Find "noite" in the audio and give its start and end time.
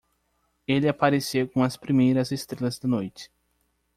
2.87-3.29